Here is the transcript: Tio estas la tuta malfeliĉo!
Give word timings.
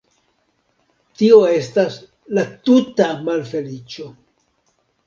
Tio 1.21 1.37
estas 1.57 1.99
la 2.39 2.47
tuta 2.71 3.13
malfeliĉo! 3.31 4.13